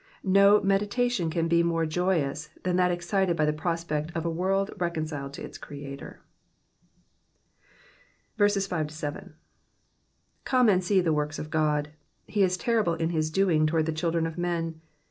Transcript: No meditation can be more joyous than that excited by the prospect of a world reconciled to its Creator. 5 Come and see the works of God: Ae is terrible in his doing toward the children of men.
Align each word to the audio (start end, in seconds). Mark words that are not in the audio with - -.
No 0.23 0.59
meditation 0.59 1.29
can 1.29 1.47
be 1.47 1.61
more 1.61 1.85
joyous 1.85 2.49
than 2.63 2.75
that 2.77 2.89
excited 2.89 3.37
by 3.37 3.45
the 3.45 3.53
prospect 3.53 4.11
of 4.15 4.25
a 4.25 4.31
world 4.31 4.71
reconciled 4.79 5.33
to 5.33 5.43
its 5.43 5.59
Creator. 5.59 6.19
5 8.35 9.21
Come 10.43 10.69
and 10.69 10.83
see 10.83 11.01
the 11.01 11.13
works 11.13 11.37
of 11.37 11.51
God: 11.51 11.89
Ae 12.29 12.41
is 12.41 12.57
terrible 12.57 12.95
in 12.95 13.11
his 13.11 13.29
doing 13.29 13.67
toward 13.67 13.85
the 13.85 13.91
children 13.91 14.25
of 14.25 14.39
men. 14.39 14.81